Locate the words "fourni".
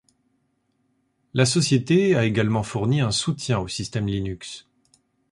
2.63-3.01